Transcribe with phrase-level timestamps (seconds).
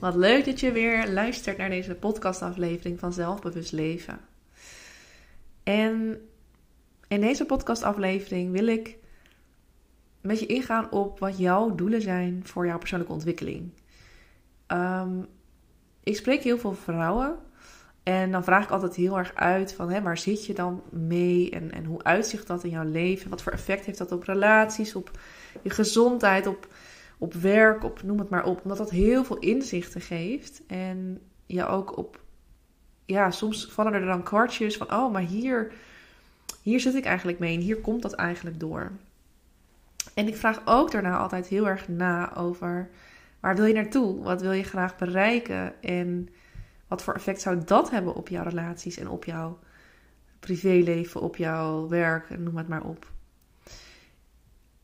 [0.00, 4.20] Wat leuk dat je weer luistert naar deze podcastaflevering van Zelfbewust Leven.
[5.62, 6.20] En
[7.08, 8.96] in deze podcastaflevering wil ik
[10.20, 13.72] met je ingaan op wat jouw doelen zijn voor jouw persoonlijke ontwikkeling.
[14.66, 15.26] Um,
[16.02, 17.38] ik spreek heel veel vrouwen
[18.02, 21.72] en dan vraag ik altijd heel erg uit van waar zit je dan mee en,
[21.72, 23.30] en hoe uitzicht dat in jouw leven?
[23.30, 25.10] Wat voor effect heeft dat op relaties, op
[25.62, 26.68] je gezondheid, op
[27.18, 28.62] op werk, op noem het maar op.
[28.62, 30.62] Omdat dat heel veel inzichten geeft.
[30.66, 32.20] En je ook op,
[33.04, 35.72] ja, soms vallen er dan kwartjes van, oh, maar hier,
[36.62, 38.92] hier zit ik eigenlijk mee en hier komt dat eigenlijk door.
[40.14, 42.90] En ik vraag ook daarna altijd heel erg na over
[43.40, 44.22] waar wil je naartoe?
[44.22, 45.82] Wat wil je graag bereiken?
[45.82, 46.28] En
[46.88, 49.58] wat voor effect zou dat hebben op jouw relaties en op jouw
[50.40, 53.10] privéleven, op jouw werk, noem het maar op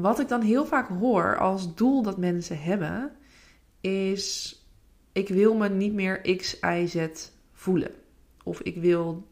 [0.00, 3.12] wat ik dan heel vaak hoor als doel dat mensen hebben,
[3.80, 4.56] is:
[5.12, 7.08] ik wil me niet meer X, Y, Z
[7.52, 7.90] voelen.
[8.42, 9.26] Of ik wil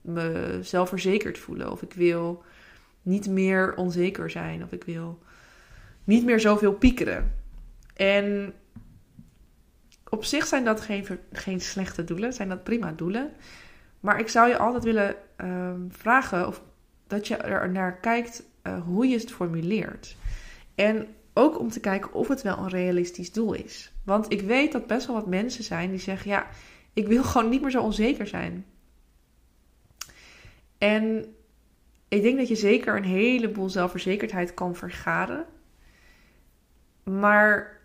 [0.00, 1.70] me zelfverzekerd voelen.
[1.72, 2.42] Of ik wil
[3.02, 4.62] niet meer onzeker zijn.
[4.62, 5.18] Of ik wil
[6.04, 7.34] niet meer zoveel piekeren.
[7.94, 8.52] En
[10.08, 13.32] op zich zijn dat geen, geen slechte doelen, zijn dat prima doelen.
[14.00, 16.62] Maar ik zou je altijd willen ehm, vragen of
[17.06, 20.16] dat je er naar kijkt uh, hoe je het formuleert.
[20.74, 23.92] En ook om te kijken of het wel een realistisch doel is.
[24.04, 26.46] Want ik weet dat best wel wat mensen zijn die zeggen: ja,
[26.92, 28.64] ik wil gewoon niet meer zo onzeker zijn.
[30.78, 31.34] En
[32.08, 35.46] ik denk dat je zeker een heleboel zelfverzekerdheid kan vergaren.
[37.02, 37.80] Maar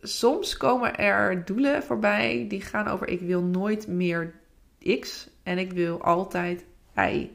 [0.00, 4.34] soms komen er doelen voorbij die gaan over: ik wil nooit meer
[5.00, 6.64] X en ik wil altijd
[6.96, 7.30] Y.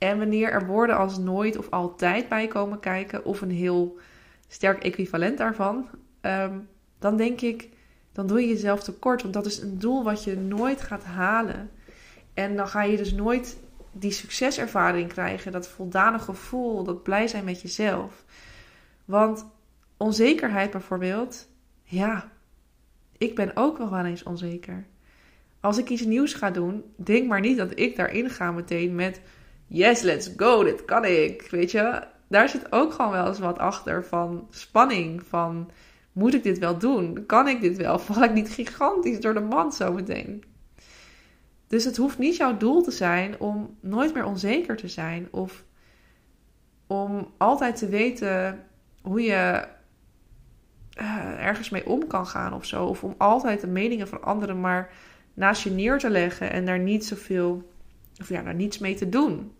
[0.00, 3.98] En wanneer er woorden als nooit of altijd bij komen kijken, of een heel
[4.48, 5.88] sterk equivalent daarvan,
[6.20, 6.58] ehm,
[6.98, 7.68] dan denk ik,
[8.12, 9.22] dan doe je jezelf tekort.
[9.22, 11.70] Want dat is een doel wat je nooit gaat halen.
[12.34, 13.58] En dan ga je dus nooit
[13.92, 18.24] die succeservaring krijgen, dat voldane gevoel, dat blij zijn met jezelf.
[19.04, 19.46] Want
[19.96, 21.48] onzekerheid bijvoorbeeld,
[21.82, 22.30] ja,
[23.18, 24.86] ik ben ook wel wel eens onzeker.
[25.60, 29.20] Als ik iets nieuws ga doen, denk maar niet dat ik daarin ga meteen met
[29.70, 31.46] yes, let's go, dit kan ik.
[31.50, 35.22] Weet je, daar zit ook gewoon wel eens wat achter van spanning.
[35.22, 35.70] Van
[36.12, 37.26] moet ik dit wel doen?
[37.26, 37.98] Kan ik dit wel?
[38.08, 40.44] Val ik niet gigantisch door de mand zometeen?
[41.66, 45.28] Dus het hoeft niet jouw doel te zijn om nooit meer onzeker te zijn.
[45.30, 45.64] Of
[46.86, 48.64] om altijd te weten
[49.02, 49.64] hoe je
[51.00, 52.84] uh, ergens mee om kan gaan of zo.
[52.84, 54.92] Of om altijd de meningen van anderen maar
[55.34, 57.72] naast je neer te leggen en daar niet zoveel,
[58.20, 59.52] of ja, daar niets mee te doen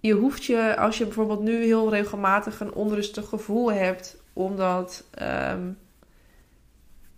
[0.00, 5.04] je hoeft je, als je bijvoorbeeld nu heel regelmatig een onrustig gevoel hebt, omdat,
[5.52, 5.78] um,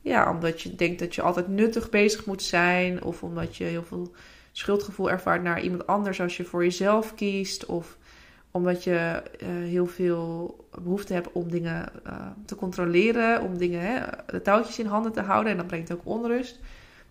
[0.00, 3.84] ja, omdat je denkt dat je altijd nuttig bezig moet zijn, of omdat je heel
[3.84, 4.12] veel
[4.52, 7.98] schuldgevoel ervaart naar iemand anders als je voor jezelf kiest, of
[8.50, 14.00] omdat je uh, heel veel behoefte hebt om dingen uh, te controleren, om dingen, hè,
[14.26, 16.58] de touwtjes in handen te houden, en dat brengt ook onrust.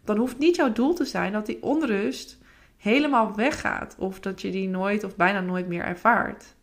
[0.03, 2.37] Dan hoeft niet jouw doel te zijn dat die onrust
[2.79, 3.95] helemaal weggaat.
[3.97, 6.55] Of dat je die nooit of bijna nooit meer ervaart.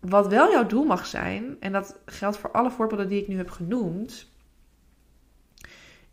[0.00, 3.36] Wat wel jouw doel mag zijn, en dat geldt voor alle voorbeelden die ik nu
[3.36, 4.30] heb genoemd,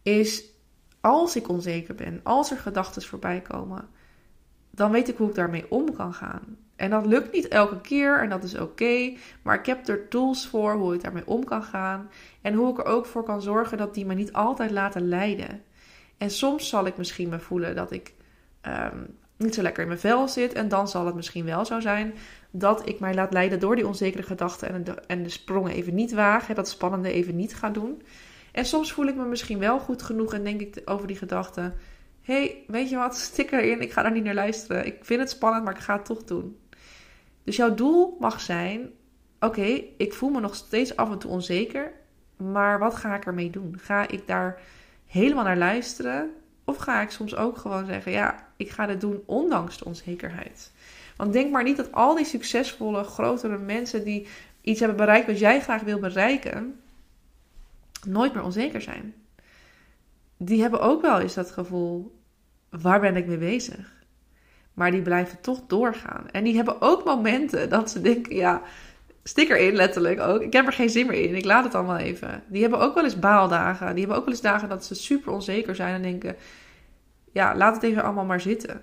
[0.02, 0.44] is
[1.02, 3.90] als ik onzeker ben, als er gedachten voorbij komen,
[4.72, 6.58] dan weet ik hoe ik daarmee om kan gaan.
[6.76, 10.48] En dat lukt niet elke keer en dat is oké, maar ik heb er tools
[10.48, 12.10] voor hoe ik daarmee om kan gaan
[12.42, 15.64] en hoe ik er ook voor kan zorgen dat die me niet altijd laten leiden.
[16.18, 18.14] En soms zal ik misschien me voelen dat ik
[18.68, 20.54] um, niet zo lekker in mijn vel zit.
[20.54, 22.14] En dan zal het misschien wel zo zijn
[22.52, 25.96] dat ik mij laat leiden door die onzekere gedachten en de, en de sprongen even
[25.96, 28.02] niet wagen, dat spannende even niet ga doen.
[28.52, 31.74] En soms voel ik me misschien wel goed genoeg en denk ik over die gedachten:
[32.22, 34.86] hey, weet je wat, stik erin, ik ga daar niet naar luisteren.
[34.86, 36.58] Ik vind het spannend, maar ik ga het toch doen.
[37.44, 38.90] Dus jouw doel mag zijn:
[39.40, 41.92] oké, ik voel me nog steeds af en toe onzeker,
[42.38, 43.76] maar wat ga ik ermee doen?
[43.80, 44.62] Ga ik daar
[45.06, 46.32] helemaal naar luisteren?
[46.70, 50.72] Of ga ik soms ook gewoon zeggen: ja, ik ga dit doen ondanks de onzekerheid.
[51.18, 54.28] Want denk maar niet dat al die succesvolle, grotere mensen die
[54.62, 56.80] iets hebben bereikt wat jij graag wil bereiken,
[58.06, 59.14] nooit meer onzeker zijn.
[60.38, 62.20] Die hebben ook wel eens dat gevoel:
[62.70, 63.98] waar ben ik mee bezig?
[64.74, 66.30] Maar die blijven toch doorgaan.
[66.32, 68.62] En die hebben ook momenten dat ze denken: ja,
[69.24, 70.42] stik erin letterlijk ook.
[70.42, 71.36] Ik heb er geen zin meer in.
[71.36, 72.44] Ik laat het allemaal even.
[72.48, 73.90] Die hebben ook wel eens baaldagen.
[73.90, 76.36] Die hebben ook wel eens dagen dat ze super onzeker zijn en denken:
[77.32, 78.82] ja, laat het even allemaal maar zitten.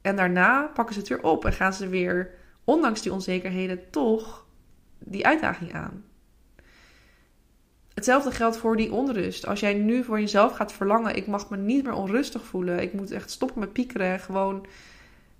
[0.00, 2.30] En daarna pakken ze het weer op en gaan ze weer,
[2.64, 4.46] ondanks die onzekerheden, toch
[4.98, 6.04] die uitdaging aan.
[7.94, 9.46] Hetzelfde geldt voor die onrust.
[9.46, 12.82] Als jij nu voor jezelf gaat verlangen, ik mag me niet meer onrustig voelen.
[12.82, 14.20] Ik moet echt stoppen met piekeren.
[14.20, 14.66] Gewoon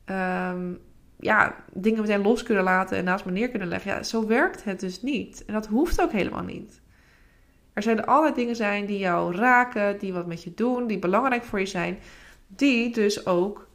[0.04, 0.72] ehm,
[1.20, 3.90] ja, dingen meteen los kunnen laten en naast me neer kunnen leggen.
[3.90, 5.44] Ja, zo werkt het dus niet.
[5.44, 6.80] En dat hoeft ook helemaal niet.
[7.72, 11.44] Er zijn allerlei dingen zijn die jou raken, die wat met je doen, die belangrijk
[11.44, 11.98] voor je zijn.
[12.46, 13.68] Die dus ook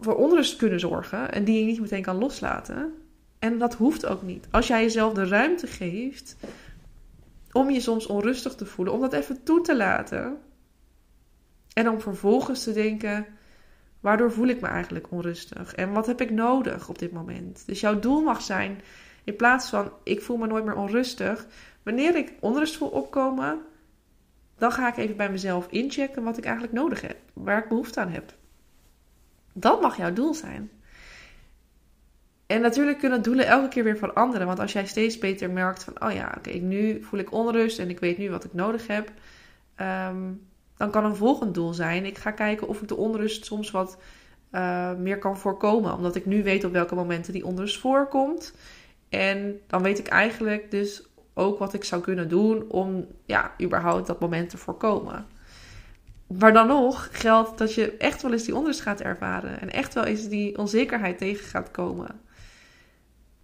[0.00, 2.94] voor onrust kunnen zorgen en die je niet meteen kan loslaten.
[3.38, 4.48] En dat hoeft ook niet.
[4.50, 6.36] Als jij jezelf de ruimte geeft
[7.52, 10.38] om je soms onrustig te voelen, om dat even toe te laten.
[11.72, 13.26] En om vervolgens te denken:
[14.06, 15.74] waardoor voel ik me eigenlijk onrustig?
[15.74, 17.62] En wat heb ik nodig op dit moment?
[17.66, 18.80] Dus jouw doel mag zijn,
[19.24, 21.46] in plaats van ik voel me nooit meer onrustig,
[21.82, 23.60] wanneer ik onrust voel opkomen,
[24.58, 28.00] dan ga ik even bij mezelf inchecken wat ik eigenlijk nodig heb, waar ik behoefte
[28.00, 28.34] aan heb.
[29.52, 30.70] Dat mag jouw doel zijn.
[32.46, 34.46] En natuurlijk kunnen doelen elke keer weer veranderen.
[34.46, 37.90] Want als jij steeds beter merkt van, oh ja, oké, nu voel ik onrust en
[37.90, 39.12] ik weet nu wat ik nodig heb.
[39.74, 40.32] Ehm,
[40.76, 42.04] dan kan een volgend doel zijn.
[42.04, 43.98] Ik ga kijken of ik de onrust soms wat
[44.52, 45.94] uh, meer kan voorkomen.
[45.94, 48.54] Omdat ik nu weet op welke momenten die onrust voorkomt.
[49.08, 54.06] En dan weet ik eigenlijk dus ook wat ik zou kunnen doen om ja, überhaupt
[54.06, 55.26] dat moment te voorkomen.
[56.26, 59.60] Maar dan nog geldt dat je echt wel eens die onrust gaat ervaren.
[59.60, 62.20] En echt wel eens die onzekerheid tegen gaat komen.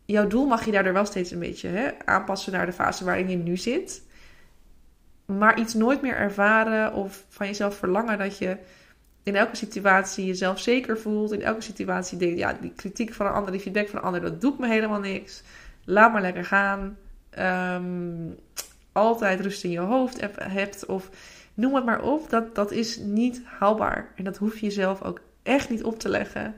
[0.04, 3.28] Jouw doel mag je daardoor wel steeds een beetje hè, aanpassen naar de fase waarin
[3.28, 4.02] je nu zit.
[5.24, 8.56] Maar iets nooit meer ervaren of van jezelf verlangen dat je
[9.22, 11.32] in elke situatie jezelf zeker voelt.
[11.32, 14.20] In elke situatie denkt, ja, die kritiek van een ander, die feedback van een ander,
[14.20, 15.42] dat doet me helemaal niks.
[15.84, 16.98] Laat maar lekker gaan.
[17.30, 18.30] Ehm,
[18.92, 20.86] altijd rust in je hoofd hebt.
[20.86, 21.10] Of
[21.54, 22.30] noem het maar op.
[22.30, 24.12] Dat, dat is niet haalbaar.
[24.16, 26.54] En dat hoef je jezelf ook echt niet op te leggen.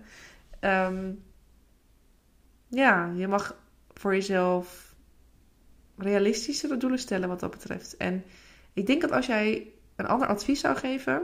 [0.60, 1.12] Ehm,
[2.68, 3.56] ja, je mag
[3.92, 4.94] voor jezelf
[5.96, 7.96] realistischere doelen stellen wat dat betreft.
[7.96, 8.24] En
[8.74, 11.22] ik denk dat als jij een ander advies zou geven.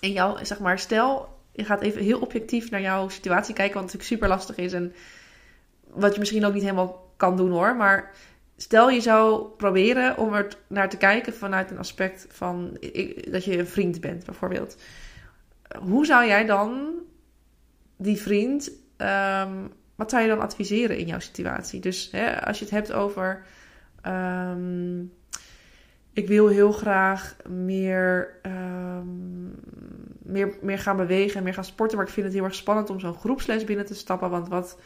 [0.00, 3.82] En jou, zeg maar, stel, je gaat even heel objectief naar jouw situatie kijken, wat
[3.82, 4.72] natuurlijk super lastig is.
[4.72, 4.94] En
[5.80, 7.76] wat je misschien ook niet helemaal kan doen hoor.
[7.76, 8.10] Maar
[8.56, 12.78] stel je zou proberen om er naar te kijken vanuit een aspect van
[13.30, 14.76] dat je een vriend bent, bijvoorbeeld.
[15.78, 16.92] Hoe zou jij dan
[17.96, 19.52] die vriend, ehm,
[19.94, 21.80] wat zou je dan adviseren in jouw situatie?
[21.80, 23.44] Dus hè, als je het hebt over,
[24.02, 25.02] ehm,
[26.14, 29.54] ik wil heel graag meer, um,
[30.18, 32.90] meer, meer gaan bewegen en meer gaan sporten, maar ik vind het heel erg spannend
[32.90, 34.78] om zo'n groepsles binnen te stappen, want wat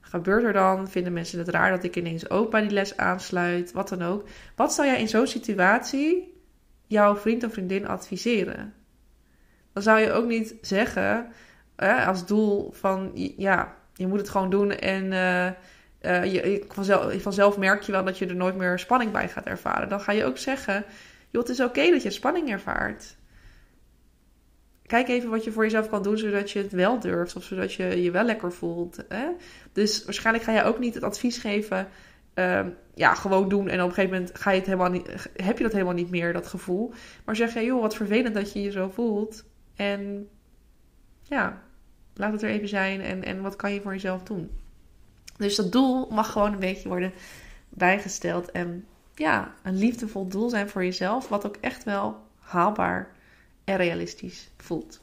[0.00, 0.88] gebeurt er dan?
[0.88, 3.72] Vinden mensen het raar dat ik ineens ook bij die les aansluit?
[3.72, 4.24] Wat dan ook.
[4.56, 6.40] Wat zou jij in zo'n situatie
[6.86, 8.74] jouw vriend of vriendin adviseren?
[9.72, 11.26] Dan zou je ook niet zeggen
[12.06, 15.50] als doel van ja, je moet het gewoon doen en uh,
[16.02, 16.64] uh, je,
[17.20, 19.88] vanzelf, merk je wel dat je er nooit meer spanning bij gaat ervaren.
[19.88, 20.84] Dan ga je ook zeggen,
[21.30, 23.16] joh, het is oké dat je spanning ervaart
[24.92, 27.36] kijk even wat je voor jezelf kan doen, zodat je het wel durft.
[27.36, 29.04] Of zodat je je wel lekker voelt.
[29.08, 29.26] Hè?
[29.72, 31.88] Dus waarschijnlijk ga je ook niet het advies geven.
[32.34, 33.68] Uh, ja, gewoon doen.
[33.68, 36.10] En op een gegeven moment ga je het helemaal niet, heb je dat helemaal niet
[36.10, 36.92] meer, dat gevoel.
[37.24, 39.44] Maar zeg je, joh, wat vervelend dat je je zo voelt.
[39.74, 40.28] En
[41.22, 41.62] ja,
[42.14, 43.00] laat het er even zijn.
[43.00, 44.50] En, en wat kan je voor jezelf doen?
[45.42, 47.12] Dus dat doel mag gewoon een beetje worden
[47.68, 48.50] bijgesteld.
[48.50, 51.28] En ja, een liefdevol doel zijn voor jezelf.
[51.28, 53.10] Wat ook echt wel haalbaar
[53.64, 55.00] en realistisch voelt.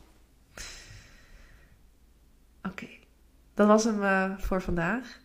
[2.63, 2.87] Oké,
[3.53, 5.19] dat was hem uh, voor vandaag.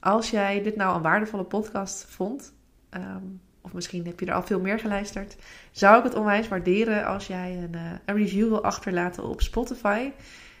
[0.00, 2.52] Als jij dit nou een waardevolle podcast vond,
[2.90, 5.36] um, of misschien heb je er al veel meer geluisterd,
[5.70, 10.10] zou ik het onwijs waarderen als jij een, uh, een review wil achterlaten op Spotify.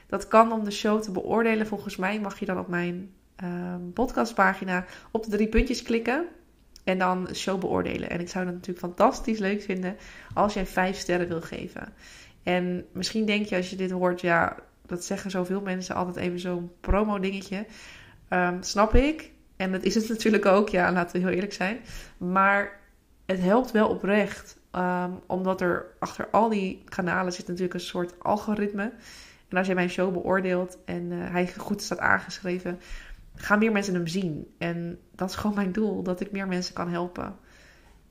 [0.06, 1.66] Dat kan om de show te beoordelen.
[1.66, 3.14] Volgens mij mag je dan op mijn
[3.44, 6.26] um, podcastpagina op de drie puntjes klikken.
[6.84, 8.10] En dan show beoordelen.
[8.10, 9.96] En ik zou het natuurlijk fantastisch leuk vinden
[10.34, 11.92] als jij vijf sterren wil geven.
[12.42, 16.40] En misschien denk je als je dit hoort, ja, dat zeggen zoveel mensen altijd even
[16.40, 17.66] zo'n promo-dingetje.
[18.30, 19.30] Um, snap ik.
[19.56, 21.78] En dat is het natuurlijk ook, ja, laten we heel eerlijk zijn.
[22.16, 22.80] Maar
[23.26, 24.56] het helpt wel oprecht.
[24.72, 28.92] Um, omdat er achter al die kanalen zit natuurlijk een soort algoritme.
[29.48, 32.80] En als jij mijn show beoordeelt en uh, hij goed staat aangeschreven,
[33.36, 34.54] gaan meer mensen hem zien.
[34.58, 37.36] En dat is gewoon mijn doel, dat ik meer mensen kan helpen.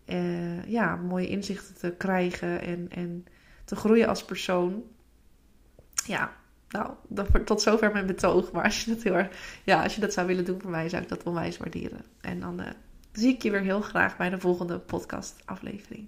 [0.06, 3.26] Uh, ja, mooie inzichten te krijgen en, en
[3.66, 4.84] te groeien als persoon.
[6.06, 6.32] Ja,
[6.70, 8.52] nou, dat, tot zover mijn betoog.
[8.52, 9.28] Maar als je dat heel
[9.64, 12.02] ja, als je dat zou willen doen voor mij, zou ik dat onwijs waarderen.
[12.22, 12.68] En dan uh,
[13.12, 16.08] zie ik je weer heel graag bij de volgende podcast aflevering.